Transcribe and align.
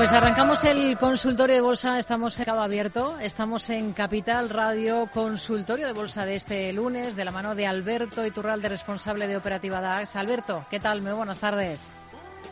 Pues 0.00 0.14
arrancamos 0.14 0.64
el 0.64 0.96
consultorio 0.96 1.56
de 1.56 1.60
bolsa, 1.60 1.98
estamos 1.98 2.38
en 2.38 2.46
Cabo 2.46 2.62
Abierto, 2.62 3.18
estamos 3.20 3.68
en 3.68 3.92
Capital 3.92 4.48
Radio, 4.48 5.10
consultorio 5.12 5.86
de 5.86 5.92
bolsa 5.92 6.24
de 6.24 6.36
este 6.36 6.72
lunes, 6.72 7.16
de 7.16 7.24
la 7.26 7.30
mano 7.30 7.54
de 7.54 7.66
Alberto 7.66 8.24
Iturralde, 8.24 8.70
responsable 8.70 9.28
de 9.28 9.36
Operativa 9.36 9.78
DAX. 9.82 10.16
Alberto, 10.16 10.64
¿qué 10.70 10.80
tal? 10.80 11.02
Muy 11.02 11.12
buenas 11.12 11.38
tardes. 11.38 11.92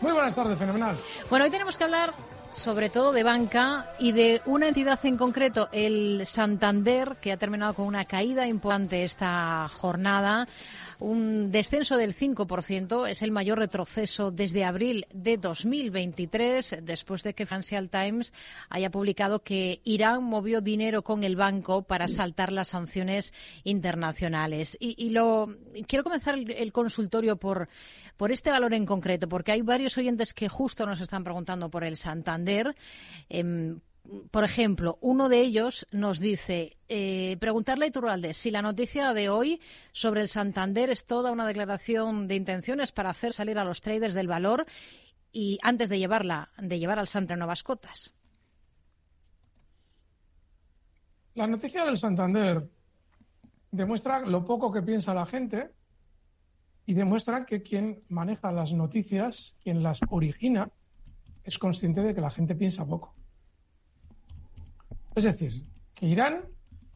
Muy 0.02 0.12
buenas 0.12 0.34
tardes, 0.34 0.58
fenomenal. 0.58 0.98
Bueno, 1.30 1.46
hoy 1.46 1.50
tenemos 1.50 1.78
que 1.78 1.84
hablar 1.84 2.12
sobre 2.50 2.90
todo 2.90 3.12
de 3.12 3.22
banca 3.22 3.92
y 3.98 4.12
de 4.12 4.42
una 4.44 4.68
entidad 4.68 4.98
en 5.04 5.16
concreto, 5.16 5.70
el 5.72 6.26
Santander, 6.26 7.16
que 7.18 7.32
ha 7.32 7.38
terminado 7.38 7.72
con 7.72 7.86
una 7.86 8.04
caída 8.04 8.46
importante 8.46 9.04
esta 9.04 9.66
jornada. 9.68 10.46
Un 11.00 11.52
descenso 11.52 11.96
del 11.96 12.12
5% 12.12 13.08
es 13.08 13.22
el 13.22 13.30
mayor 13.30 13.58
retroceso 13.58 14.32
desde 14.32 14.64
abril 14.64 15.06
de 15.12 15.36
2023, 15.36 16.78
después 16.82 17.22
de 17.22 17.34
que 17.34 17.46
Financial 17.46 17.88
Times 17.88 18.32
haya 18.68 18.90
publicado 18.90 19.44
que 19.44 19.80
Irán 19.84 20.24
movió 20.24 20.60
dinero 20.60 21.02
con 21.02 21.22
el 21.22 21.36
banco 21.36 21.82
para 21.82 22.08
saltar 22.08 22.52
las 22.52 22.68
sanciones 22.68 23.32
internacionales. 23.62 24.76
Y, 24.80 25.10
lo 25.10 25.56
quiero 25.86 26.02
comenzar 26.02 26.36
el, 26.36 26.72
consultorio 26.72 27.36
por, 27.36 27.68
por 28.16 28.32
este 28.32 28.50
valor 28.50 28.74
en 28.74 28.84
concreto, 28.84 29.28
porque 29.28 29.52
hay 29.52 29.62
varios 29.62 29.96
oyentes 29.98 30.34
que 30.34 30.48
justo 30.48 30.84
nos 30.84 31.00
están 31.00 31.22
preguntando 31.22 31.70
por 31.70 31.84
el 31.84 31.96
Santander. 31.96 32.74
Em, 33.28 33.78
por 34.30 34.44
ejemplo, 34.44 34.98
uno 35.00 35.28
de 35.28 35.40
ellos 35.40 35.86
nos 35.90 36.18
dice, 36.18 36.76
eh, 36.88 37.36
preguntarle 37.40 37.84
a 37.84 37.88
Iturralde 37.88 38.32
si 38.32 38.50
la 38.50 38.62
noticia 38.62 39.12
de 39.12 39.28
hoy 39.28 39.60
sobre 39.92 40.22
el 40.22 40.28
Santander 40.28 40.90
es 40.90 41.04
toda 41.04 41.30
una 41.30 41.46
declaración 41.46 42.26
de 42.26 42.36
intenciones 42.36 42.92
para 42.92 43.10
hacer 43.10 43.32
salir 43.32 43.58
a 43.58 43.64
los 43.64 43.80
traders 43.82 44.14
del 44.14 44.26
valor 44.26 44.66
y 45.30 45.58
antes 45.62 45.90
de 45.90 45.98
llevarla, 45.98 46.50
de 46.58 46.78
llevar 46.78 46.98
al 46.98 47.06
Santander 47.06 47.38
nuevas 47.38 47.62
cotas. 47.62 48.14
La 51.34 51.46
noticia 51.46 51.84
del 51.84 51.98
Santander 51.98 52.66
demuestra 53.70 54.20
lo 54.20 54.44
poco 54.44 54.72
que 54.72 54.82
piensa 54.82 55.12
la 55.12 55.26
gente 55.26 55.70
y 56.86 56.94
demuestra 56.94 57.44
que 57.44 57.62
quien 57.62 58.02
maneja 58.08 58.50
las 58.50 58.72
noticias, 58.72 59.54
quien 59.62 59.82
las 59.82 60.00
origina, 60.08 60.70
es 61.44 61.58
consciente 61.58 62.00
de 62.02 62.14
que 62.14 62.22
la 62.22 62.30
gente 62.30 62.54
piensa 62.54 62.86
poco. 62.86 63.17
Es 65.14 65.24
decir, 65.24 65.66
que 65.94 66.06
Irán 66.06 66.44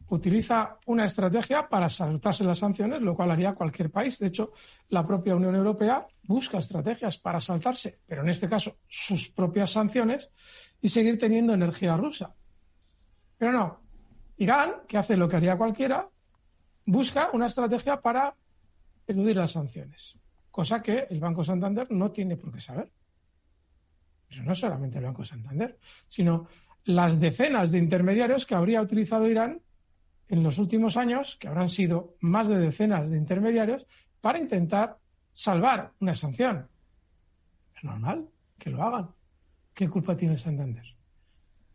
utiliza 0.09 0.77
una 0.85 1.05
estrategia 1.05 1.67
para 1.67 1.89
saltarse 1.89 2.43
las 2.43 2.59
sanciones, 2.59 3.01
lo 3.01 3.15
cual 3.15 3.31
haría 3.31 3.53
cualquier 3.53 3.89
país. 3.89 4.19
De 4.19 4.27
hecho, 4.27 4.53
la 4.89 5.05
propia 5.05 5.35
Unión 5.35 5.55
Europea 5.55 6.05
busca 6.23 6.59
estrategias 6.59 7.17
para 7.17 7.41
saltarse, 7.41 7.99
pero 8.05 8.21
en 8.21 8.29
este 8.29 8.47
caso 8.47 8.77
sus 8.87 9.29
propias 9.29 9.71
sanciones, 9.71 10.29
y 10.81 10.89
seguir 10.89 11.17
teniendo 11.17 11.53
energía 11.53 11.95
rusa. 11.95 12.35
Pero 13.37 13.51
no, 13.53 13.81
Irán, 14.37 14.81
que 14.87 14.97
hace 14.97 15.15
lo 15.15 15.27
que 15.27 15.37
haría 15.37 15.57
cualquiera, 15.57 16.07
busca 16.85 17.29
una 17.33 17.47
estrategia 17.47 18.01
para 18.01 18.35
eludir 19.07 19.37
las 19.37 19.51
sanciones, 19.51 20.17
cosa 20.51 20.81
que 20.81 21.07
el 21.09 21.19
Banco 21.19 21.43
Santander 21.43 21.89
no 21.89 22.11
tiene 22.11 22.35
por 22.35 22.51
qué 22.51 22.59
saber. 22.59 22.91
Pero 24.27 24.43
no 24.43 24.53
solamente 24.53 24.97
el 24.97 25.05
Banco 25.05 25.23
Santander, 25.23 25.79
sino 26.07 26.47
las 26.85 27.19
decenas 27.19 27.71
de 27.71 27.79
intermediarios 27.79 28.45
que 28.45 28.55
habría 28.55 28.81
utilizado 28.81 29.29
Irán 29.29 29.61
en 30.27 30.43
los 30.43 30.57
últimos 30.57 30.97
años, 30.97 31.37
que 31.39 31.47
habrán 31.47 31.69
sido 31.69 32.15
más 32.19 32.47
de 32.47 32.59
decenas 32.59 33.11
de 33.11 33.17
intermediarios, 33.17 33.85
para 34.21 34.39
intentar 34.39 34.97
salvar 35.31 35.91
una 35.99 36.15
sanción. 36.15 36.67
Es 37.75 37.83
normal 37.83 38.27
que 38.57 38.69
lo 38.69 38.83
hagan. 38.83 39.09
¿Qué 39.73 39.89
culpa 39.89 40.15
tiene 40.15 40.37
Santander? 40.37 40.85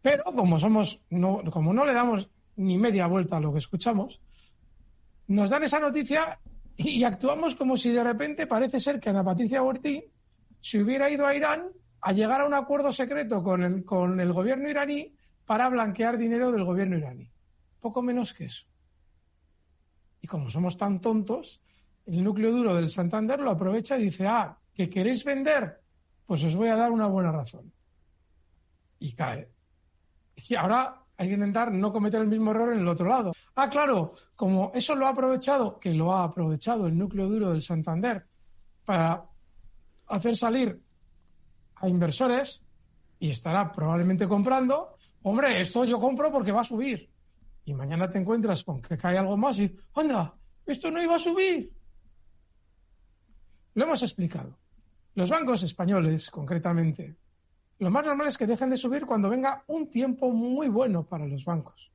Pero 0.01 0.25
como 0.25 0.59
somos, 0.59 1.01
no, 1.11 1.43
como 1.51 1.73
no 1.73 1.85
le 1.85 1.93
damos 1.93 2.31
ni 2.57 2.79
media 2.79 3.07
vuelta 3.07 3.37
a 3.37 3.41
lo 3.41 3.53
que 3.53 3.59
escuchamos, 3.59 4.21
nos 5.27 5.51
dan 5.51 5.65
esa 5.65 5.79
noticia 5.79 6.39
y, 6.77 7.03
actuamos 7.03 7.57
como 7.57 7.77
si 7.77 7.91
de 7.91 8.05
repente 8.05 8.47
parece 8.47 8.79
ser 8.79 9.01
que 9.01 9.11
Ana 9.11 9.25
Patricia 9.25 9.61
Bortín 9.61 10.05
se 10.61 10.81
hubiera 10.81 11.11
ido 11.11 11.27
a 11.27 11.35
Irán 11.35 11.69
a 12.01 12.13
llegar 12.13 12.41
a 12.41 12.47
un 12.47 12.55
acuerdo 12.55 12.93
secreto 12.93 13.43
con 13.43 13.63
el, 13.63 13.85
con 13.85 14.21
el 14.21 14.33
gobierno 14.33 14.69
iraní 14.69 15.15
para 15.45 15.69
blanquear 15.69 16.19
dinero 16.19 16.53
del 16.53 16.65
gobierno 16.65 16.97
iraní. 16.97 17.31
Poco 17.81 18.03
menos 18.03 18.33
que 18.35 18.45
eso. 18.47 18.67
Y 20.21 20.27
como 20.27 20.51
somos 20.51 20.77
tan 20.77 21.01
tontos, 21.01 21.61
el 22.07 22.23
núcleo 22.23 22.53
duro 22.53 22.75
del 22.75 22.89
Santander 22.89 23.41
lo 23.41 23.51
aprovecha 23.51 23.99
y 23.99 24.05
dice, 24.05 24.27
ah, 24.27 24.59
¿que 24.75 24.89
queréis 24.89 25.25
vender? 25.25 25.81
Pues 26.27 26.45
os 26.45 26.57
voy 26.57 26.69
a 26.69 26.77
dar 26.77 26.91
una 26.91 27.07
buena 27.07 27.33
razón. 27.33 27.73
Y 28.99 29.13
cae. 29.13 29.49
Y 30.37 30.55
ahora 30.55 31.03
hay 31.17 31.29
que 31.29 31.35
intentar 31.35 31.73
no 31.73 31.93
cometer 31.93 32.21
el 32.21 32.29
mismo 32.29 32.51
error 32.51 32.73
en 32.73 32.81
el 32.81 32.89
otro 32.89 33.09
lado. 33.09 33.33
Ah, 33.55 33.69
claro, 33.69 34.15
como 34.37 34.71
eso 34.75 34.95
lo 34.95 35.07
ha 35.07 35.11
aprovechado, 35.11 35.79
que 35.81 35.93
lo 35.93 36.13
ha 36.13 36.25
aprovechado 36.25 36.87
el 36.87 36.97
núcleo 36.97 37.29
duro 37.29 37.51
del 37.51 37.63
Santander 37.63 38.25
para 38.85 39.25
hacer 40.07 40.37
salir 40.37 40.81
a 41.81 41.89
inversores 41.89 42.63
y 43.19 43.31
estará 43.31 43.73
probablemente 43.73 44.29
comprando, 44.29 44.97
hombre, 45.23 45.61
esto 45.61 45.85
yo 45.85 45.99
compro 45.99 46.31
porque 46.31 46.53
va 46.53 46.63
a 46.63 46.65
subir. 46.65 47.11
Y 47.65 47.75
mañana 47.75 48.11
te 48.11 48.19
encuentras 48.19 48.65
con 48.65 48.81
que 48.81 48.97
cae 48.97 49.19
algo 49.19 49.37
más 49.37 49.59
y, 49.59 49.77
anda, 49.95 50.35
esto 50.65 50.91
no 50.91 51.03
iba 51.03 51.17
a 51.17 51.19
subir. 51.19 51.73
Lo 53.75 53.85
hemos 53.85 54.03
explicado. 54.03 54.59
Los 55.15 55.31
bancos 55.31 55.63
españoles, 55.63 56.31
concretamente, 56.31 57.17
lo 57.79 57.91
más 57.91 58.05
normal 58.05 58.29
es 58.29 58.39
que 58.39 58.47
dejen 58.47 58.71
de 58.71 58.77
subir 58.77 59.07
cuando 59.07 59.29
venga 59.29 59.63
un 59.69 59.89
tiempo 59.89 60.31
muy 60.33 60.69
bueno 60.69 61.07
para 61.07 61.27
los 61.27 61.45
bancos. 61.45 61.91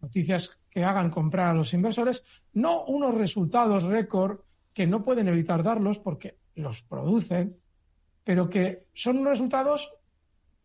Noticias 0.00 0.58
que 0.68 0.84
hagan 0.84 1.10
comprar 1.10 1.48
a 1.48 1.54
los 1.54 1.72
inversores, 1.72 2.24
no 2.52 2.84
unos 2.84 3.14
resultados 3.14 3.84
récord 3.84 4.40
que 4.72 4.86
no 4.86 5.04
pueden 5.04 5.28
evitar 5.28 5.62
darlos 5.62 5.98
porque 5.98 6.38
los 6.56 6.82
producen, 6.82 7.56
pero 8.24 8.48
que 8.48 8.86
son 8.94 9.24
resultados 9.24 9.92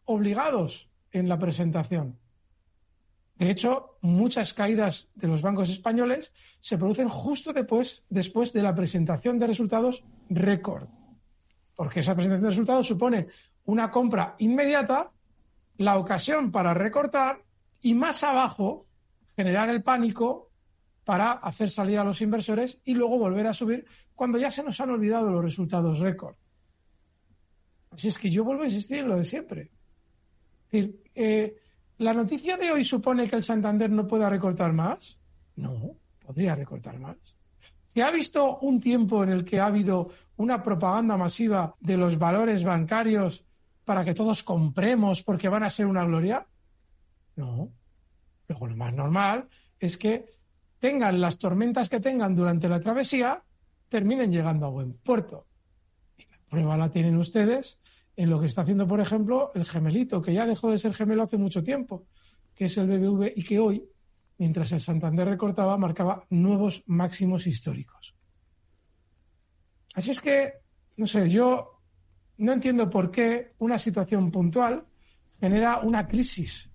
obligados 0.05 0.89
en 1.11 1.29
la 1.29 1.37
presentación. 1.37 2.17
De 3.35 3.49
hecho, 3.49 3.97
muchas 4.01 4.53
caídas 4.53 5.07
de 5.15 5.27
los 5.27 5.41
bancos 5.41 5.69
españoles 5.69 6.33
se 6.59 6.77
producen 6.77 7.07
justo 7.07 7.53
después, 7.53 8.03
después 8.09 8.51
de 8.51 8.63
la 8.63 8.75
presentación 8.75 9.39
de 9.39 9.47
resultados 9.47 10.03
récord. 10.29 10.87
Porque 11.75 12.01
esa 12.01 12.15
presentación 12.15 12.43
de 12.43 12.49
resultados 12.49 12.87
supone 12.87 13.27
una 13.65 13.91
compra 13.91 14.35
inmediata, 14.39 15.11
la 15.77 15.97
ocasión 15.97 16.51
para 16.51 16.73
recortar 16.73 17.43
y 17.81 17.93
más 17.93 18.23
abajo 18.23 18.87
generar 19.37 19.69
el 19.69 19.83
pánico 19.83 20.49
para 21.05 21.31
hacer 21.31 21.69
salir 21.69 21.97
a 21.97 22.03
los 22.03 22.21
inversores 22.21 22.79
y 22.83 22.93
luego 22.93 23.17
volver 23.17 23.47
a 23.47 23.53
subir 23.53 23.85
cuando 24.15 24.37
ya 24.37 24.51
se 24.51 24.63
nos 24.63 24.81
han 24.81 24.89
olvidado 24.89 25.31
los 25.31 25.43
resultados 25.43 25.99
récord. 25.99 26.35
Así 27.91 28.07
es 28.07 28.17
que 28.17 28.29
yo 28.29 28.43
vuelvo 28.43 28.63
a 28.63 28.67
insistir 28.67 28.99
en 28.99 29.07
lo 29.07 29.17
de 29.17 29.25
siempre. 29.25 29.71
Eh, 30.71 31.55
¿La 31.97 32.13
noticia 32.13 32.55
de 32.57 32.71
hoy 32.71 32.83
supone 32.83 33.27
que 33.27 33.35
el 33.35 33.43
Santander 33.43 33.89
no 33.89 34.07
pueda 34.07 34.29
recortar 34.29 34.71
más? 34.71 35.17
No, 35.55 35.95
podría 36.25 36.55
recortar 36.55 36.99
más. 36.99 37.17
¿Se 37.93 38.03
ha 38.03 38.11
visto 38.11 38.59
un 38.59 38.79
tiempo 38.79 39.23
en 39.23 39.29
el 39.29 39.43
que 39.43 39.59
ha 39.59 39.65
habido 39.65 40.09
una 40.37 40.63
propaganda 40.63 41.17
masiva 41.17 41.75
de 41.79 41.97
los 41.97 42.17
valores 42.17 42.63
bancarios 42.63 43.43
para 43.83 44.05
que 44.05 44.13
todos 44.13 44.43
compremos 44.43 45.23
porque 45.23 45.49
van 45.49 45.63
a 45.63 45.69
ser 45.69 45.87
una 45.87 46.05
gloria? 46.05 46.45
No. 47.35 47.71
Luego 48.47 48.67
lo 48.67 48.75
más 48.75 48.93
normal 48.93 49.49
es 49.79 49.97
que 49.97 50.37
tengan 50.79 51.19
las 51.19 51.39
tormentas 51.39 51.89
que 51.89 51.99
tengan 51.99 52.35
durante 52.35 52.69
la 52.69 52.79
travesía, 52.79 53.43
terminen 53.89 54.31
llegando 54.31 54.67
a 54.67 54.69
buen 54.69 54.93
puerto 54.93 55.48
prueba 56.49 56.77
la 56.77 56.89
tienen 56.89 57.17
ustedes 57.17 57.79
en 58.15 58.29
lo 58.29 58.39
que 58.39 58.47
está 58.47 58.63
haciendo, 58.63 58.87
por 58.87 58.99
ejemplo, 58.99 59.51
el 59.55 59.65
gemelito, 59.65 60.21
que 60.21 60.33
ya 60.33 60.45
dejó 60.45 60.71
de 60.71 60.77
ser 60.77 60.93
gemelo 60.93 61.23
hace 61.23 61.37
mucho 61.37 61.63
tiempo, 61.63 62.07
que 62.53 62.65
es 62.65 62.77
el 62.77 62.87
BBV 62.87 63.31
y 63.35 63.43
que 63.43 63.59
hoy, 63.59 63.87
mientras 64.37 64.71
el 64.73 64.81
Santander 64.81 65.27
recortaba, 65.27 65.77
marcaba 65.77 66.25
nuevos 66.29 66.83
máximos 66.87 67.47
históricos. 67.47 68.13
Así 69.93 70.11
es 70.11 70.19
que, 70.19 70.53
no 70.97 71.07
sé, 71.07 71.29
yo 71.29 71.79
no 72.37 72.51
entiendo 72.51 72.89
por 72.89 73.09
qué 73.11 73.53
una 73.59 73.79
situación 73.79 74.31
puntual 74.31 74.85
genera 75.39 75.79
una 75.79 76.07
crisis 76.07 76.69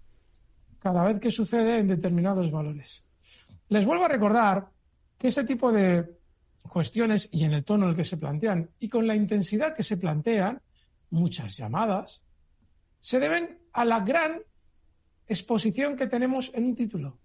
cada 0.78 1.04
vez 1.04 1.20
que 1.20 1.30
sucede 1.30 1.78
en 1.78 1.88
determinados 1.88 2.50
valores. 2.50 3.04
Les 3.68 3.84
vuelvo 3.84 4.04
a 4.04 4.08
recordar 4.08 4.68
que 5.18 5.28
este 5.28 5.44
tipo 5.44 5.72
de 5.72 6.18
cuestiones 6.68 7.28
y 7.30 7.44
en 7.44 7.52
el 7.52 7.64
tono 7.64 7.84
en 7.84 7.90
el 7.90 7.96
que 7.96 8.04
se 8.04 8.16
plantean 8.16 8.70
y 8.78 8.88
con 8.88 9.06
la 9.06 9.14
intensidad 9.14 9.74
que 9.74 9.82
se 9.82 9.96
plantean, 9.96 10.60
muchas 11.10 11.56
llamadas, 11.56 12.22
se 13.00 13.20
deben 13.20 13.58
a 13.72 13.84
la 13.84 14.00
gran 14.00 14.42
exposición 15.26 15.96
que 15.96 16.06
tenemos 16.06 16.50
en 16.54 16.64
un 16.64 16.74
título. 16.74 17.18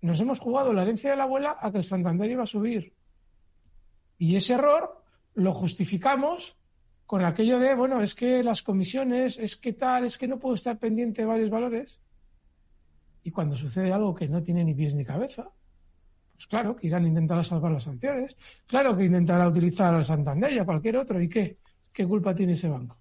Nos 0.00 0.20
hemos 0.20 0.38
jugado 0.38 0.72
la 0.72 0.82
herencia 0.82 1.10
de 1.10 1.16
la 1.16 1.24
abuela 1.24 1.58
a 1.60 1.72
que 1.72 1.78
el 1.78 1.84
Santander 1.84 2.30
iba 2.30 2.44
a 2.44 2.46
subir. 2.46 2.94
Y 4.16 4.36
ese 4.36 4.54
error 4.54 5.02
lo 5.34 5.52
justificamos 5.54 6.56
con 7.06 7.24
aquello 7.24 7.58
de, 7.58 7.74
bueno, 7.74 8.02
es 8.02 8.14
que 8.14 8.44
las 8.44 8.62
comisiones, 8.62 9.38
es 9.38 9.56
que 9.56 9.72
tal, 9.72 10.04
es 10.04 10.18
que 10.18 10.28
no 10.28 10.38
puedo 10.38 10.54
estar 10.54 10.78
pendiente 10.78 11.22
de 11.22 11.28
varios 11.28 11.50
valores. 11.50 12.00
Y 13.24 13.30
cuando 13.30 13.56
sucede 13.56 13.92
algo 13.92 14.14
que 14.14 14.28
no 14.28 14.42
tiene 14.42 14.64
ni 14.64 14.74
pies 14.74 14.94
ni 14.94 15.04
cabeza, 15.04 15.50
pues 16.38 16.46
claro 16.46 16.76
que 16.76 16.86
irán 16.86 17.04
a 17.04 17.08
intentar 17.08 17.44
salvar 17.44 17.72
las 17.72 17.82
sanciones, 17.82 18.36
claro 18.64 18.96
que 18.96 19.04
intentará 19.04 19.48
utilizar 19.48 19.92
al 19.92 20.04
Santander 20.04 20.52
y 20.52 20.60
a 20.60 20.64
cualquier 20.64 20.96
otro. 20.96 21.20
¿Y 21.20 21.28
qué? 21.28 21.58
¿Qué 21.92 22.06
culpa 22.06 22.32
tiene 22.32 22.52
ese 22.52 22.68
banco? 22.68 22.96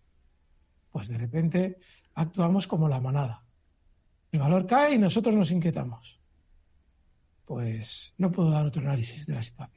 Pues 0.90 1.08
de 1.08 1.20
repente 1.20 1.78
actuamos 2.16 2.66
como 2.66 2.90
la 2.90 3.00
manada. 3.00 3.46
El 4.32 4.40
valor 4.40 4.66
cae 4.66 4.96
y 4.96 4.98
nosotros 4.98 5.36
nos 5.36 5.52
inquietamos. 5.52 6.20
Pues 7.46 8.12
no 8.18 8.32
puedo 8.32 8.50
dar 8.50 8.66
otro 8.66 8.82
análisis 8.82 9.28
de 9.28 9.36
la 9.36 9.44
situación. 9.44 9.77